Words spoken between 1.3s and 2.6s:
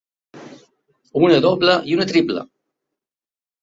doble i una triple.